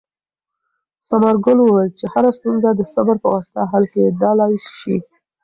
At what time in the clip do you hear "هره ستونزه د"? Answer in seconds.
2.13-2.81